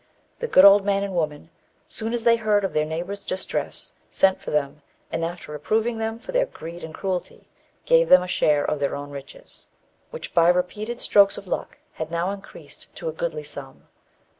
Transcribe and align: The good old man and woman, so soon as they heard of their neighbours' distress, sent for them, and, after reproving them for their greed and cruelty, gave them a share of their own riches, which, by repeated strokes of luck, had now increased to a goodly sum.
The 0.39 0.47
good 0.47 0.65
old 0.65 0.83
man 0.83 1.03
and 1.03 1.13
woman, 1.13 1.51
so 1.87 2.05
soon 2.05 2.13
as 2.13 2.23
they 2.23 2.35
heard 2.37 2.63
of 2.65 2.73
their 2.73 2.87
neighbours' 2.87 3.23
distress, 3.23 3.93
sent 4.09 4.41
for 4.41 4.49
them, 4.49 4.81
and, 5.11 5.23
after 5.23 5.51
reproving 5.51 5.99
them 5.99 6.17
for 6.17 6.31
their 6.31 6.47
greed 6.47 6.83
and 6.83 6.91
cruelty, 6.91 7.47
gave 7.85 8.09
them 8.09 8.23
a 8.23 8.27
share 8.27 8.65
of 8.65 8.79
their 8.79 8.95
own 8.95 9.11
riches, 9.11 9.67
which, 10.09 10.33
by 10.33 10.49
repeated 10.49 10.99
strokes 10.99 11.37
of 11.37 11.45
luck, 11.45 11.77
had 11.93 12.09
now 12.09 12.31
increased 12.31 12.87
to 12.95 13.09
a 13.09 13.13
goodly 13.13 13.43
sum. 13.43 13.85